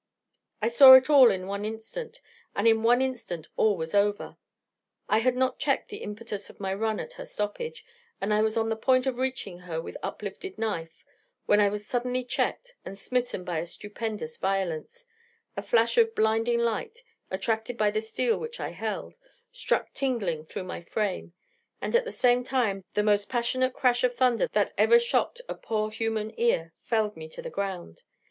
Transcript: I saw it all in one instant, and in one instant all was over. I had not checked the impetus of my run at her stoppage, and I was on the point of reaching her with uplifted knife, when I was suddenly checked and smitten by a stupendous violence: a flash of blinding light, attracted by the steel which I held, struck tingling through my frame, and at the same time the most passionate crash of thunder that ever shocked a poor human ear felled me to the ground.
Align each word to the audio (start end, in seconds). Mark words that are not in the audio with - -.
I 0.63 0.67
saw 0.67 0.93
it 0.93 1.11
all 1.11 1.29
in 1.29 1.45
one 1.45 1.63
instant, 1.63 2.21
and 2.55 2.67
in 2.67 2.81
one 2.81 3.03
instant 3.03 3.49
all 3.55 3.77
was 3.77 3.93
over. 3.93 4.35
I 5.07 5.19
had 5.19 5.35
not 5.35 5.59
checked 5.59 5.89
the 5.89 5.97
impetus 6.01 6.49
of 6.49 6.59
my 6.59 6.73
run 6.73 6.99
at 6.99 7.13
her 7.13 7.23
stoppage, 7.25 7.85
and 8.19 8.33
I 8.33 8.41
was 8.41 8.57
on 8.57 8.69
the 8.69 8.75
point 8.75 9.05
of 9.05 9.19
reaching 9.19 9.59
her 9.59 9.79
with 9.79 9.95
uplifted 10.01 10.57
knife, 10.57 11.05
when 11.45 11.59
I 11.59 11.69
was 11.69 11.85
suddenly 11.85 12.23
checked 12.23 12.73
and 12.83 12.97
smitten 12.97 13.43
by 13.43 13.59
a 13.59 13.65
stupendous 13.67 14.37
violence: 14.37 15.05
a 15.55 15.61
flash 15.61 15.99
of 15.99 16.15
blinding 16.15 16.61
light, 16.61 17.03
attracted 17.29 17.77
by 17.77 17.91
the 17.91 18.01
steel 18.01 18.39
which 18.39 18.59
I 18.59 18.69
held, 18.69 19.19
struck 19.51 19.93
tingling 19.93 20.45
through 20.45 20.63
my 20.63 20.81
frame, 20.81 21.33
and 21.79 21.95
at 21.95 22.05
the 22.05 22.11
same 22.11 22.43
time 22.43 22.83
the 22.95 23.03
most 23.03 23.29
passionate 23.29 23.75
crash 23.75 24.03
of 24.03 24.15
thunder 24.15 24.47
that 24.53 24.73
ever 24.79 24.97
shocked 24.97 25.41
a 25.47 25.53
poor 25.53 25.91
human 25.91 26.33
ear 26.39 26.73
felled 26.81 27.15
me 27.15 27.29
to 27.29 27.41
the 27.43 27.51
ground. 27.51 28.01